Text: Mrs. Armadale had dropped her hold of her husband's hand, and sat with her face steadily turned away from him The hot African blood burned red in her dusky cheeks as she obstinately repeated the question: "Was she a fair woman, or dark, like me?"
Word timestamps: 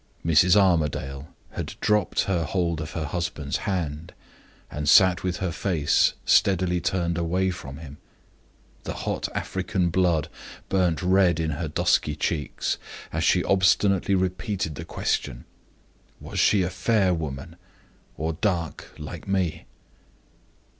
Mrs. 0.25 0.55
Armadale 0.59 1.27
had 1.51 1.75
dropped 1.79 2.21
her 2.21 2.43
hold 2.43 2.81
of 2.81 2.93
her 2.93 3.05
husband's 3.05 3.57
hand, 3.69 4.13
and 4.71 4.89
sat 4.89 5.21
with 5.23 5.37
her 5.37 5.51
face 5.51 6.13
steadily 6.25 6.81
turned 6.81 7.19
away 7.19 7.51
from 7.51 7.77
him 7.77 7.97
The 8.81 8.95
hot 8.95 9.29
African 9.35 9.91
blood 9.91 10.27
burned 10.69 11.03
red 11.03 11.39
in 11.39 11.51
her 11.51 11.67
dusky 11.67 12.15
cheeks 12.15 12.79
as 13.13 13.23
she 13.23 13.43
obstinately 13.43 14.15
repeated 14.15 14.73
the 14.73 14.85
question: 14.85 15.45
"Was 16.19 16.39
she 16.39 16.63
a 16.63 16.71
fair 16.71 17.13
woman, 17.13 17.55
or 18.17 18.33
dark, 18.33 18.91
like 18.97 19.27
me?" 19.27 19.65